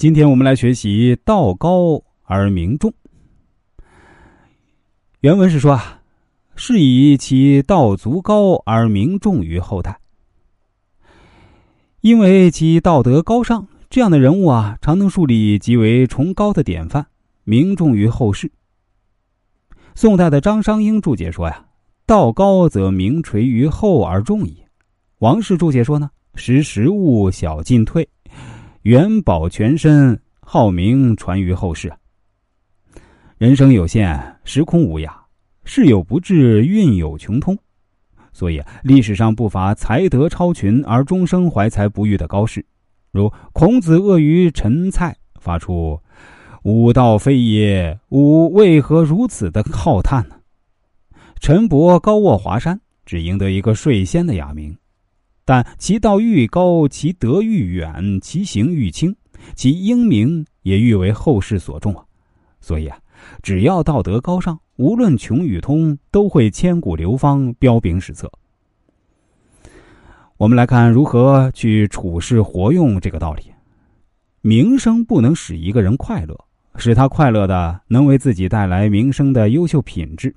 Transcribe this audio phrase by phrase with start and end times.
[0.00, 2.90] 今天我们来学习“道高而名重”。
[5.20, 6.00] 原文是说啊，
[6.56, 10.00] 是以其道足高而名重于后代。
[12.00, 17.08] 因为其道德高尚，这样的人物啊，常能树立极为崇高的典范，
[17.44, 18.50] 名重于后世。
[19.94, 21.66] 宋代的张商英注解说呀
[22.08, 24.64] ：“道高则名垂于后而重矣。”
[25.20, 28.08] 王氏注解说呢：“识时务，小进退。”
[28.82, 31.92] 元宝全身，好名传于后世。
[33.36, 35.12] 人生有限，时空无涯，
[35.64, 37.58] 事有不至，运有穷通，
[38.32, 42.64] 所以历史上不乏才德超群而终生怀才不遇的高士，
[43.10, 46.00] 如孔子恶于陈蔡，发出
[46.64, 50.36] “吾道非也，吾为何如此”的浩叹呢？
[51.38, 54.74] 陈伯高卧华山，只赢得一个睡仙的雅名。
[55.50, 59.12] 但其道愈高，其德愈远，其行愈轻，
[59.56, 62.04] 其英名也愈为后世所重啊！
[62.60, 62.96] 所以啊，
[63.42, 68.30] 只要道德高尚，无论穷与通，都会千古流芳，彪炳史册。
[70.36, 73.42] 我们来看如何去处事活用这个道理：
[74.42, 76.44] 名声不能使一个人快乐，
[76.76, 80.32] 使他快乐的能为自己带来名声的优秀品质。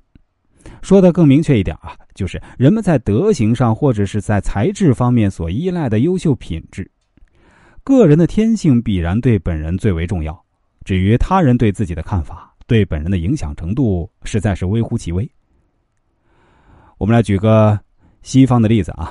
[0.84, 6.88] 说的更明确一点啊，就是人们在德行上或者是在才智方面所依赖的优秀品质。
[7.82, 10.38] 个人的天性必然对本人最为重要，
[10.84, 15.26] 至于他人对自己的看法，对本人的影响程度，实在是微乎其微。
[16.98, 17.80] 我们来举个
[18.20, 19.10] 西方的例子啊，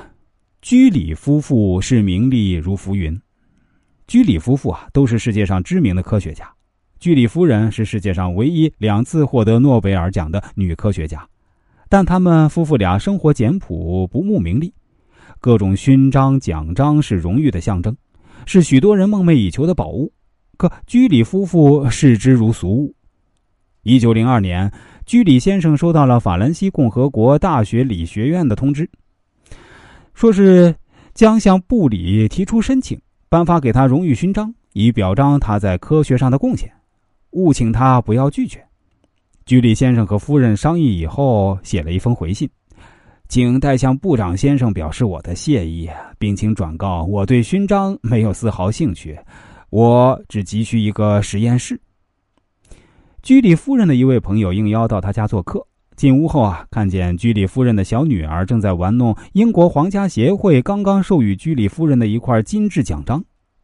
[0.61, 3.19] 居里夫妇是名利如浮云。
[4.05, 6.47] 居里夫妇啊，都是世界上知名的科学家。
[6.99, 11.27] 居里夫人是世界上唯一两次获得诺贝尔奖的女科学家。
[11.93, 14.73] 但他们夫妇俩生活简朴，不慕名利，
[15.39, 17.95] 各种勋章奖章是荣誉的象征，
[18.47, 20.11] 是许多人梦寐以求的宝物。
[20.57, 22.95] 可居里夫妇视之如俗物。
[23.83, 24.71] 一九零二年，
[25.05, 28.89] 居里先生收到了法兰西共和国大学理学院的通知，
[30.15, 30.73] 说是
[31.13, 36.71] 将向部里提出申请，颁发给他荣誉勋章，以表彰他在科学上的贡献，
[37.33, 38.65] 务请他不要拒绝。
[39.45, 42.49] 居里先生和夫人商议以后，写了一封回信，
[43.27, 49.19] 请代向部长先生表示我的谢意，并请转告我对勋章没有丝毫兴趣，
[49.69, 51.77] 我只急需一个实验室。
[53.21, 55.65] 居里夫人的一位朋友应邀到他家做客，
[55.97, 63.21] 进屋后啊，看见居里夫人的小女儿正在玩弄英国皇家协会刚刚授予居里夫人的一块金质奖章。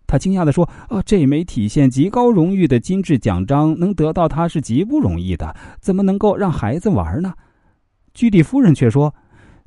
[0.09, 7.31] 他惊讶地说：“啊，这枚体现极高荣誉的金质奖章能得到，他是极不容易的，怎么能够让孩子玩呢？”
[8.15, 9.13] 居里夫人却说：“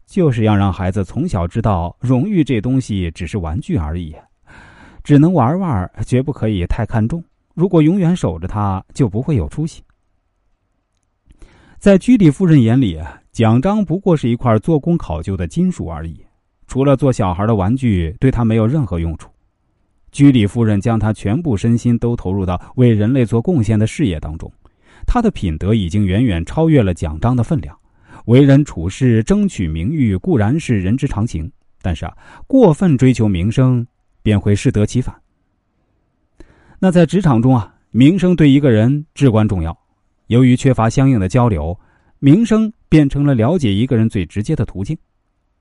[0.04, 4.16] 就是要让孩子从小知道，荣誉这东西只是玩具而已，
[5.04, 7.22] 只能玩玩，绝不可以太看重。
[7.54, 9.80] 如果永远守着它，就不会有出息。”
[11.78, 13.00] 在居里夫人眼里，
[13.30, 16.20] 奖章不过是一块做工考究的金属而已，
[16.66, 19.30] 除了做小孩的玩具，对他没有任何用处。
[20.12, 24.52] 居里夫人将她全部身心都投入到为人类做贡献的事业当中，
[25.06, 27.76] 她的品德已经远远超越了奖章的分量。
[28.26, 31.50] 为人处事、争取名誉固然是人之常情，
[31.80, 33.84] 但是啊，过分追求名声
[34.22, 35.12] 便会适得其反。
[36.78, 39.76] 那在职场中啊，名声对一个人至关重要。
[40.28, 41.76] 由于缺乏相应的交流，
[42.20, 44.96] 名声变成了了解一个人最直接的途径。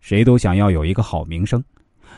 [0.02, 1.64] 谁都想要有一个好名声。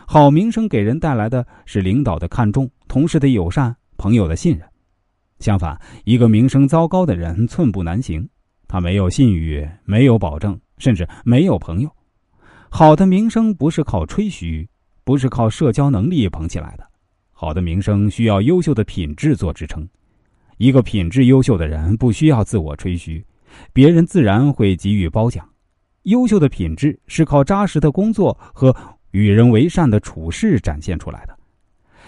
[0.06, 4.68] 好名声给人带来的是领导的看重、同事的友善、朋友的信任。
[5.40, 8.28] 相反，一个名声糟糕的人寸步难行，
[8.68, 11.90] 他没有信誉，没有保证，甚至没有朋友。
[12.70, 14.68] 好的名声不是靠吹嘘，
[15.03, 16.88] 不是靠社交能力捧起来的。
[17.32, 19.88] 好的名声需要优秀的品质做支撑。
[20.58, 23.26] 一个品质优秀的人不需要自我吹嘘，
[23.74, 25.48] 别人自然会给予褒奖。
[26.03, 28.76] 优秀的品质是靠扎实的工作和。
[29.13, 31.38] 与人为善的处事展现出来的，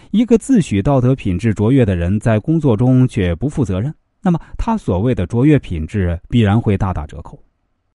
[0.09, 7.39] 一个自诩道德品质卓越的人，在工作中却不负责任，那么他所谓的卓越品质必然会大打折扣。